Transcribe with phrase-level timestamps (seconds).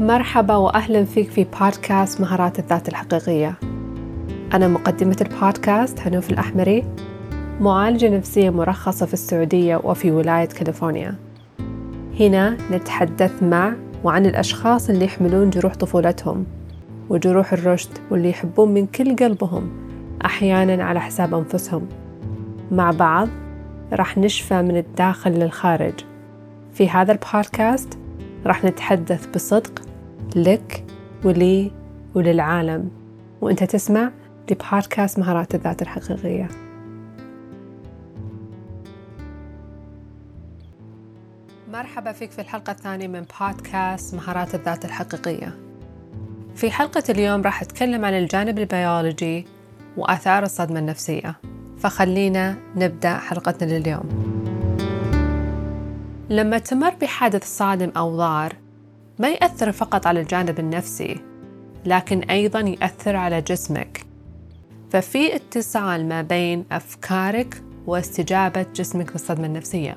[0.00, 3.54] مرحبا وأهلا فيك في بودكاست مهارات الذات الحقيقية.
[4.54, 6.84] أنا مقدمة البودكاست هنوف الأحمري
[7.60, 11.14] معالجة نفسية مرخصة في السعودية وفي ولاية كاليفورنيا.
[12.20, 13.72] هنا نتحدث مع
[14.04, 16.46] وعن الأشخاص اللي يحملون جروح طفولتهم
[17.08, 19.70] وجروح الرشد واللي يحبون من كل قلبهم
[20.24, 21.88] أحيانا على حساب أنفسهم.
[22.72, 23.28] مع بعض
[23.92, 25.94] راح نشفى من الداخل للخارج.
[26.72, 27.98] في هذا البودكاست
[28.46, 29.89] راح نتحدث بصدق
[30.36, 30.84] لك
[31.24, 31.72] ولي
[32.14, 32.90] وللعالم.
[33.40, 34.10] وإنت تسمع
[34.50, 36.48] لبودكاست مهارات الذات الحقيقية.
[41.72, 45.58] مرحبا فيك في الحلقة الثانية من بودكاست مهارات الذات الحقيقية.
[46.54, 49.46] في حلقة اليوم راح أتكلم عن الجانب البيولوجي
[49.96, 51.36] وآثار الصدمة النفسية.
[51.78, 54.30] فخلينا نبدأ حلقتنا لليوم.
[56.30, 58.52] لما تمر بحادث صادم أو ضار
[59.20, 61.20] ما يأثر فقط على الجانب النفسي
[61.84, 64.06] لكن أيضا يأثر على جسمك.
[64.90, 69.96] ففي اتصال ما بين أفكارك واستجابة جسمك للصدمة النفسية.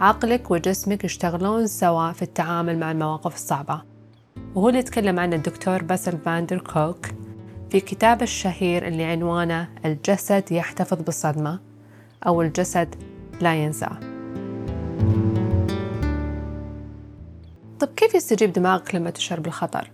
[0.00, 3.82] عقلك وجسمك يشتغلون سوا في التعامل مع المواقف الصعبة.
[4.54, 7.06] وهو اللي يتكلم عنه الدكتور بيسل فان دير كولك
[7.70, 11.60] في كتابه الشهير اللي عنوانه الجسد يحتفظ بالصدمة
[12.26, 12.94] أو الجسد
[13.40, 14.11] لا ينسى.
[17.82, 19.90] طب كيف يستجيب دماغك لما تشعر بالخطر؟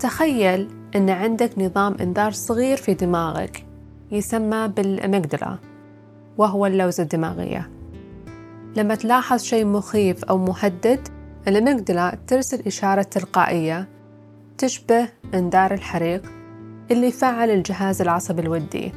[0.00, 3.66] تخيل أن عندك نظام إنذار صغير في دماغك
[4.12, 5.58] يسمى بالأميجدلا
[6.38, 7.70] وهو اللوزة الدماغية
[8.76, 11.08] لما تلاحظ شيء مخيف أو مهدد
[11.48, 13.88] الأميجدلا ترسل إشارة تلقائية
[14.58, 16.22] تشبه إنذار الحريق
[16.90, 18.92] اللي يفعل الجهاز العصبي الودي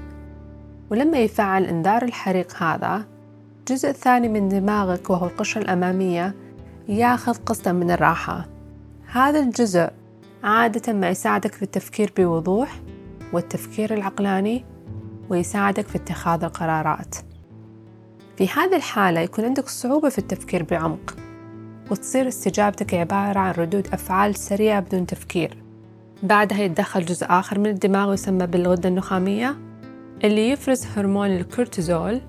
[0.92, 3.06] ولما يفعل إنذار الحريق هذا
[3.60, 6.45] الجزء الثاني من دماغك وهو القشرة الأمامية
[6.90, 8.46] ياخذ قسطا من الراحة.
[9.12, 9.90] هذا الجزء
[10.44, 12.82] عادة ما يساعدك في التفكير بوضوح
[13.34, 14.66] والتفكير العقلاني
[15.30, 17.16] ويساعدك في اتخاذ القرارات.
[18.38, 21.16] في هذه الحالة يكون عندك صعوبة في التفكير بعمق
[21.92, 25.58] وتصير استجابتك عبارة عن ردود أفعال سريعة بدون تفكير.
[26.24, 29.56] بعدها يتدخل جزء آخر من الدماغ يسمى بالغدة النخامية
[30.24, 32.22] اللي يفرز هرمون الكورتيزول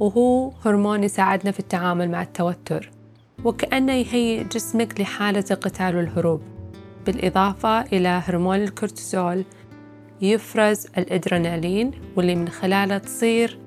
[0.00, 2.90] وهو هرمون يساعدنا في التعامل مع التوتر.
[3.44, 6.40] وكأنه يهيئ جسمك لحالة القتال والهروب
[7.06, 9.44] بالإضافة إلى هرمون الكورتيزول
[10.20, 13.58] يفرز الإدرينالين واللي من خلاله تصير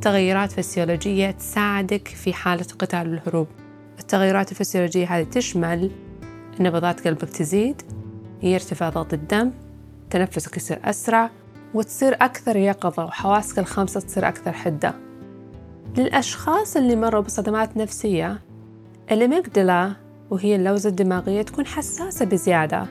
[0.00, 3.46] تغيرات فسيولوجية تساعدك في حالة القتال والهروب
[3.98, 5.90] التغيرات الفسيولوجية هذه تشمل
[6.60, 7.82] نبضات قلبك تزيد
[8.42, 9.50] يرتفع ضغط الدم
[10.10, 11.30] تنفسك يصير أسرع
[11.74, 14.94] وتصير أكثر يقظة وحواسك الخمسة تصير أكثر حدة.
[15.96, 18.40] للأشخاص اللي مروا بصدمات نفسية
[19.10, 19.92] الأميجدلا
[20.30, 22.86] وهي اللوزة الدماغية تكون حساسة بزيادة.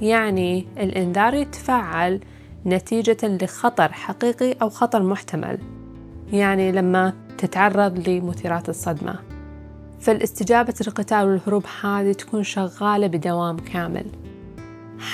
[0.00, 2.20] يعني الإنذار يتفعل
[2.66, 5.58] نتيجة لخطر حقيقي أو خطر محتمل.
[6.32, 9.14] يعني لما تتعرض لمثيرات الصدمة.
[10.00, 14.06] فالاستجابة للقتال والهروب هذه تكون شغالة بدوام كامل.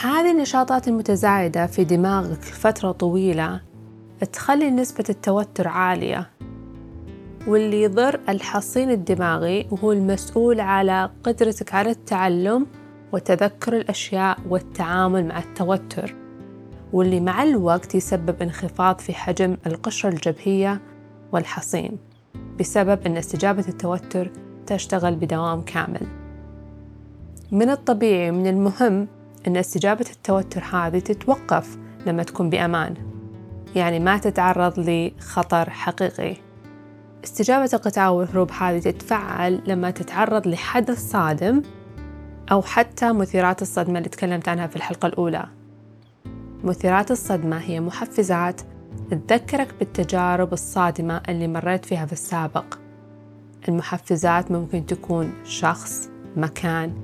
[0.03, 3.61] هذه النشاطات المتزايدة في دماغك فترة طويلة
[4.33, 6.31] تخلي نسبة التوتر عالية.
[7.47, 12.67] واللي يضر الحصين الدماغي وهو المسؤول على قدرتك على التعلم
[13.13, 16.15] وتذكر الأشياء والتعامل مع التوتر.
[16.93, 20.81] واللي مع الوقت يسبب انخفاض في حجم القشرة الجبهية
[21.33, 21.99] والحصين
[22.61, 24.31] بسبب أن استجابة التوتر
[24.67, 26.07] تشتغل بدوام كامل.
[27.53, 29.09] من الطبيعي من المهم
[29.47, 32.95] أن استجابة التوتر هذه تتوقف لما تكون بأمان.
[33.77, 36.46] يعني ما تتعرض لخطر حقيقي.
[37.27, 41.63] استجابة القتال والهروب هذه تتفعل لما تتعرض لحدث صادم
[42.53, 45.47] أو حتى مثيرات الصدمة اللي تكلمت عنها في الحلقة الأولى.
[46.65, 48.61] مثيرات الصدمة هي محفزات
[49.29, 52.65] تذكرك بالتجارب الصادمة اللي مريت فيها في السابق.
[53.69, 56.95] المحفزات ممكن تكون شخص مكان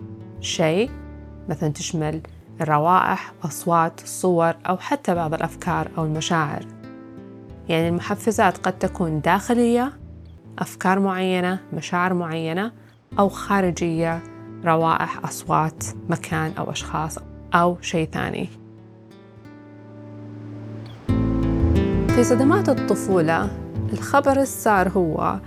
[0.40, 0.90] شيء
[1.48, 2.20] مثلا تشمل
[2.60, 6.66] الروائح أصوات صور أو حتى بعض الأفكار أو المشاعر.
[7.68, 10.01] يعني المحفزات قد تكون داخلية
[10.58, 12.72] أفكار معينة مشاعر معينة
[13.18, 14.22] أو خارجية
[14.64, 17.18] روائح أصوات مكان أو أشخاص
[17.54, 18.48] أو شيء ثاني.
[22.08, 23.50] في صدمات الطفولة
[23.92, 25.40] الخبر السار هو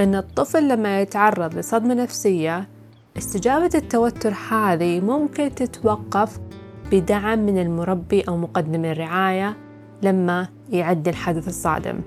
[0.00, 2.68] أن الطفل لما يتعرض لصدمة نفسية
[3.18, 6.38] استجابة التوتر هذه ممكن تتوقف
[6.92, 9.56] بدعم من المربي أو مقدم الرعاية
[10.02, 12.00] لما يعدي الحدث الصادم.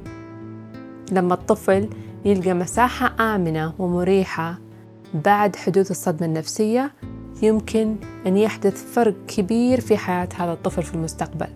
[1.11, 1.89] لما الطفل
[2.25, 4.57] يلقى مساحة آمنة ومريحة.
[5.13, 6.91] بعد حدوث الصدمة النفسية
[7.41, 7.95] يمكن
[8.27, 11.47] أن يحدث فرق كبير في حياة هذا الطفل في المستقبل.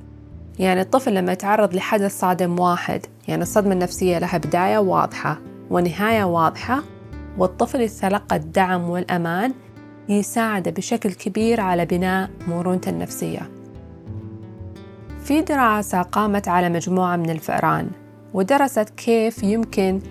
[0.60, 5.40] يعني الطفل لما يتعرض لحدث صادم واحد يعني الصدمة النفسية لها بداية واضحة
[5.70, 6.84] ونهاية واضحة
[7.38, 9.54] والطفل يتلقى الدعم والأمان
[10.10, 13.50] يساعده بشكل كبير على بناء مرونته النفسية.
[15.24, 17.90] في دراسة قامت على مجموعة من الفئران
[18.34, 20.02] ودرست كيف يمكن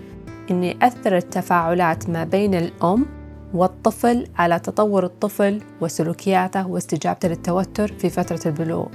[0.51, 3.05] أن يأثر التفاعلات ما بين الأم
[3.53, 8.87] والطفل على تطور الطفل وسلوكياته واستجابته للتوتر في فترة البلوغ.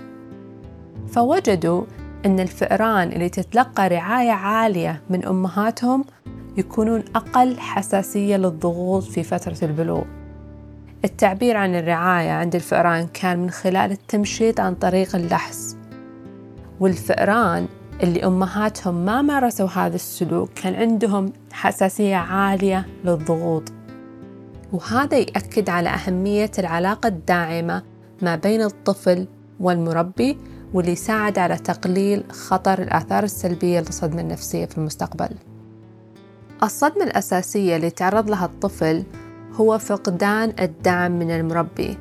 [1.08, 1.84] فوجدوا
[2.26, 6.04] أن الفئران اللي تتلقى رعاية عالية من أمهاتهم
[6.56, 10.04] يكونون أقل حساسية للضغوط في فترة البلوغ.
[11.04, 15.76] التعبير عن الرعاية عند الفئران كان من خلال التمشيط عن طريق اللحس.
[16.80, 17.66] والفئران
[18.02, 23.62] اللي أمهاتهم ما مارسوا هذا السلوك كان عندهم حساسية عالية للضغوط.
[24.72, 27.82] وهذا يأكد على أهمية العلاقة الداعمة
[28.22, 29.26] ما بين الطفل
[29.60, 30.38] والمربي
[30.74, 35.28] واللي يساعد على تقليل خطر الآثار السلبية للصدمة النفسية في المستقبل.
[36.62, 39.04] الصدمة الأساسية اللي تعرض لها الطفل
[39.52, 41.98] هو فقدان الدعم من المربي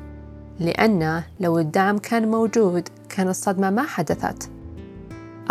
[0.60, 4.53] لأنه لو الدعم كان موجود كان الصدمة ما حدثت.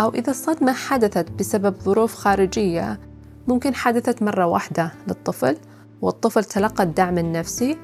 [0.00, 3.00] أو إذا الصدمة حدثت بسبب ظروف خارجية
[3.48, 5.56] ممكن حدثت مرة واحدة للطفل
[6.02, 7.78] والطفل تلقى الدعم النفسي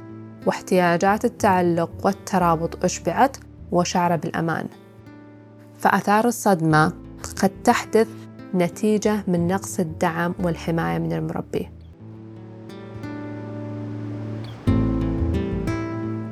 [0.46, 3.36] واحتياجات التعلق والترابط أشبعت
[3.72, 4.66] وشعر بالأمان
[5.78, 6.92] فآثار الصدمة
[7.42, 8.08] قد تحدث
[8.54, 11.70] نتيجة من نقص الدعم والحماية من المربي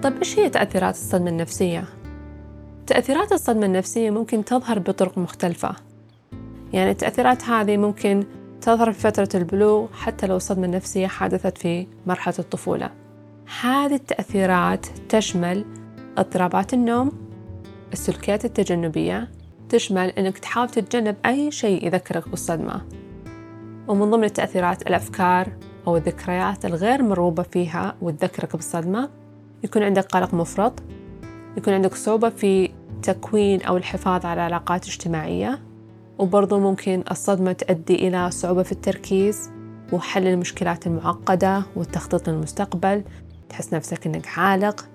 [0.03, 1.98] طيب إيش هي تأثيرات الصدمة النفسية؟
[2.89, 5.77] تأثيرات الصدمة النفسية ممكن تظهر بطرق مختلفة.
[6.73, 8.25] يعني التأثيرات هذه ممكن
[8.61, 12.91] تظهر في فترة البلوغ حتى لو الصدمة النفسية حدثت في مرحلة الطفولة.
[13.61, 15.65] هذه التأثيرات تشمل
[16.19, 17.13] اضطرابات النوم
[17.93, 19.29] السلوكيات التجنبية
[19.69, 22.83] تشمل أنك تحاول تتجنب أي شيء يذكرك بالصدمة.
[23.89, 25.49] ومن ضمن التأثيرات الأفكار
[25.87, 29.11] أو الذكريات الغير مرغوبة فيها وتذكرك بالصدمة
[29.65, 30.83] يكون عندك قلق مفرط
[31.57, 35.59] يكون عندك صعوبة في تكوين أو الحفاظ على علاقات اجتماعية
[36.19, 39.51] وبرضو ممكن الصدمة تؤدي إلى صعوبة في التركيز
[39.93, 43.03] وحل المشكلات المعقدة والتخطيط للمستقبل.
[43.49, 44.87] تحس نفسك إنك عالق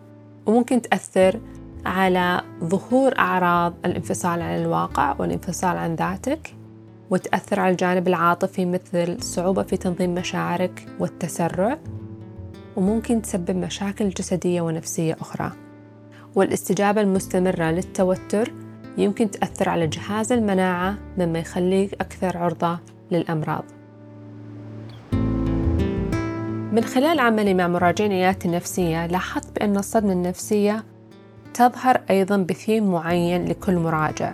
[0.46, 1.40] وممكن تأثر
[1.86, 6.56] على ظهور أعراض الانفصال عن الواقع والانفصال عن ذاتك
[7.10, 11.78] وتأثر على الجانب العاطفي مثل صعوبة في تنظيم مشاعرك والتسرع
[12.76, 15.52] وممكن تسبب مشاكل جسدية ونفسية أخرى.
[16.36, 18.54] والاستجابة المستمرة للتوتر
[18.98, 22.80] يمكن تأثر على جهاز المناعة مما يخليك أكثر عرضة
[23.12, 23.64] للأمراض.
[26.72, 30.84] من خلال عملي مع مراجعين عيادتي النفسية لاحظت بأن الصدمة النفسية
[31.54, 34.34] تظهر أيضا بثيم معين لكل مراجع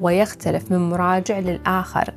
[0.00, 2.14] ويختلف من مراجع للآخر.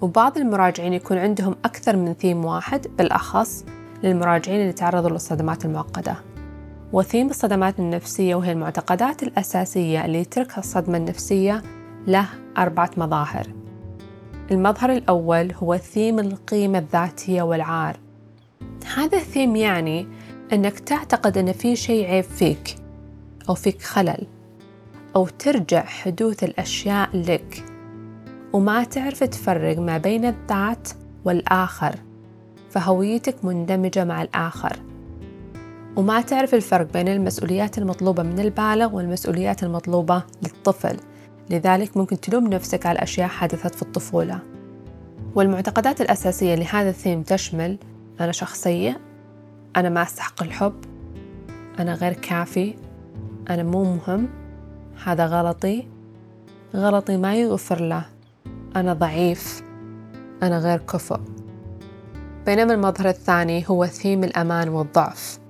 [0.00, 3.64] وبعض المراجعين يكون عندهم أكثر من ثيم واحد بالأخص
[4.02, 6.16] للمراجعين اللي تعرضوا للصدمات المعقدة.
[6.94, 11.62] وثيم الصدمات النفسية وهي المعتقدات الأساسية اللي يتركها الصدمة النفسية
[12.06, 13.46] له أربعة مظاهر.
[14.50, 17.96] المظهر الأول هو ثيم القيمة الذاتية والعار.
[18.96, 20.06] هذا الثيم يعني
[20.52, 22.76] أنك تعتقد أن في شيء عيب فيك
[23.48, 24.26] أو فيك خلل
[25.16, 27.64] أو ترجع حدوث الأشياء لك
[28.52, 30.88] وما تعرف تفرق ما بين الذات
[31.24, 31.94] والآخر
[32.70, 34.93] فهويتك مندمجة مع الآخر.
[35.96, 40.96] وما تعرف الفرق بين المسؤوليات المطلوبة من البالغ والمسؤوليات المطلوبة للطفل.
[41.50, 44.40] لذلك ممكن تلوم نفسك على أشياء حدثت في الطفولة.
[45.34, 47.78] والمعتقدات الأساسية لهذا الثيم تشمل
[48.20, 48.96] أنا شخص سيء
[49.76, 50.74] أنا ما أستحق الحب
[51.78, 52.74] أنا غير كافي
[53.50, 54.28] أنا مو مهم
[55.04, 55.86] هذا غلطي
[56.74, 58.04] غلطي ما يغفر له
[58.76, 59.62] أنا ضعيف
[60.42, 61.20] أنا غير كفؤ.
[62.46, 65.43] بينما المظهر الثاني هو ثيم الأمان والضعف.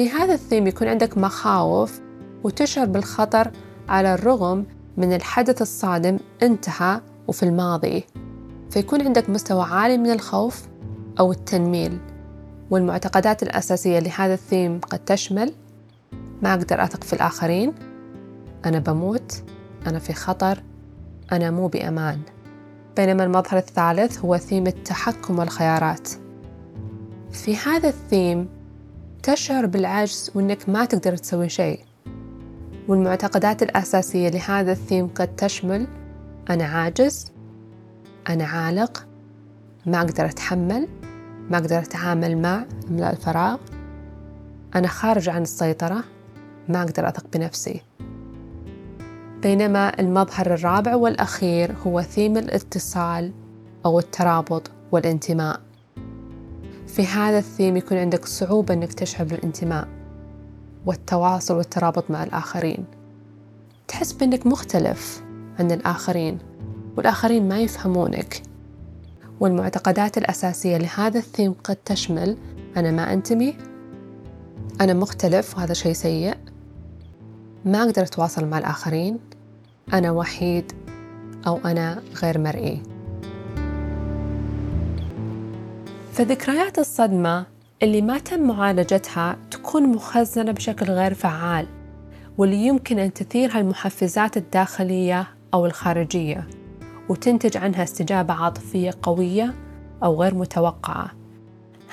[0.00, 2.00] في هذا الثيم يكون عندك مخاوف
[2.44, 3.50] وتشعر بالخطر
[3.88, 4.66] على الرغم
[4.96, 8.04] من الحدث الصادم انتهى وفي الماضي.
[8.70, 10.62] فيكون عندك مستوى عالي من الخوف
[11.20, 11.98] أو التنميل
[12.70, 15.52] والمعتقدات الأساسية لهذا الثيم قد تشمل
[16.42, 17.74] ما أقدر أثق في الآخرين
[18.64, 19.42] أنا بموت
[19.86, 20.62] أنا في خطر
[21.32, 22.20] أنا مو بأمان.
[22.96, 26.08] بينما المظهر الثالث هو ثيم التحكم والخيارات.
[27.32, 28.59] في هذا الثيم
[29.22, 31.80] تشعر بالعجز وإنك ما تقدر تسوي شيء.
[32.88, 35.86] والمعتقدات الأساسية لهذا الثيم قد تشمل
[36.50, 37.32] أنا عاجز
[38.28, 39.06] أنا عالق
[39.86, 40.88] ما أقدر أتحمل
[41.50, 43.58] ما أقدر أتعامل مع إملاء الفراغ
[44.74, 46.04] أنا خارج عن السيطرة
[46.68, 47.80] ما أقدر أثق بنفسي.
[49.42, 53.32] بينما المظهر الرابع والأخير هو ثيم الاتصال
[53.86, 55.60] أو الترابط والانتماء.
[56.90, 59.88] في هذا الثيم يكون عندك صعوبة أنك تشعر بالانتماء
[60.86, 62.84] والتواصل والترابط مع الآخرين.
[63.88, 65.22] تحس بأنك مختلف
[65.58, 66.38] عن الآخرين
[66.96, 68.42] والآخرين ما يفهمونك.
[69.40, 72.36] والمعتقدات الأساسية لهذا الثيم قد تشمل
[72.76, 73.54] أنا ما أنتمي
[74.80, 76.34] أنا مختلف وهذا شيء سيء
[77.64, 79.18] ما أقدر أتواصل مع الآخرين
[79.92, 80.72] أنا وحيد
[81.46, 82.82] أو أنا غير مرئي.
[86.20, 87.46] فذكريات الصدمة
[87.82, 91.66] اللي ما تم معالجتها تكون مخزنة بشكل غير فعال
[92.38, 96.46] واللي يمكن أن تثيرها المحفزات الداخلية أو الخارجية
[97.08, 99.54] وتنتج عنها استجابة عاطفية قوية
[100.02, 101.10] أو غير متوقعة.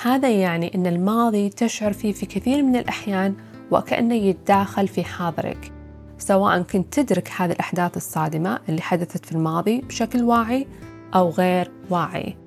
[0.01, 3.35] هذا يعني أن الماضي تشعر فيه في كثير من الأحيان
[3.71, 5.71] وكأنه يتداخل في حاضرك
[6.17, 10.67] سواء كنت تدرك هذه الأحداث الصادمة اللي حدثت في الماضي بشكل واعي
[11.15, 12.37] أو غير واعي.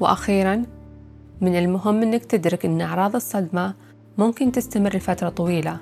[0.00, 0.73] وأخيرا
[1.44, 3.74] من المهم أنك تدرك أن أعراض الصدمة
[4.18, 5.80] ممكن تستمر لفترة طويلة.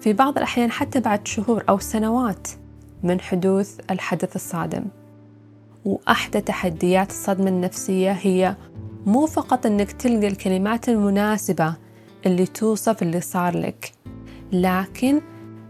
[0.00, 2.48] في بعض الأحيان حتى بعد شهور أو سنوات
[3.02, 4.84] من حدوث الحدث الصادم.
[5.84, 8.56] وأحدى تحديات الصدمة النفسية هي
[9.06, 11.74] مو فقط أنك تلقى الكلمات المناسبة
[12.26, 13.92] اللي توصف اللي صار لك
[14.52, 15.20] لكن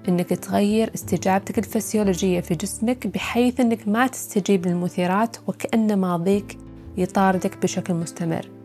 [0.09, 6.59] أنك تغير استجابتك الفسيولوجية في جسمك بحيث أنك ما تستجيب للمثيرات وكأن ماضيك
[6.97, 8.60] يطاردك بشكل مستمر.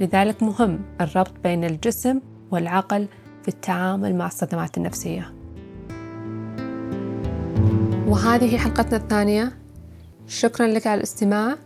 [0.00, 3.08] لذلك مهم الربط بين الجسم والعقل
[3.42, 5.34] في التعامل مع الصدمات النفسية.
[8.06, 9.52] وهذه حلقتنا الثانية.
[10.26, 11.56] شكرا لك على الاستماع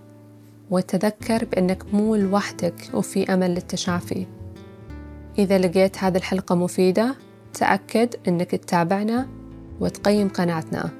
[0.70, 4.26] وتذكر بأنك مو لوحدك وفي أمل للتشافي.
[5.38, 7.14] إذا لقيت هذه الحلقة مفيدة
[7.54, 9.28] تأكد أنك تتابعنا
[9.80, 10.90] وتقيم قناتنا.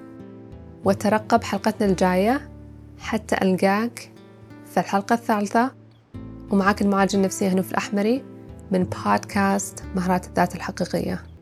[0.84, 2.48] وترقب حلقتنا الجاية
[2.98, 4.10] حتى ألقاك
[4.66, 5.83] في الحلقة الثالثة.
[6.54, 8.22] ومعاك المعالجة النفسية هنوف الأحمري
[8.70, 11.33] من بودكاست مهارات الذات الحقيقية.